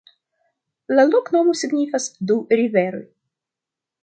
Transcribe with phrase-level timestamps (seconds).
[0.99, 3.07] La loknomo signifas: du riveroj.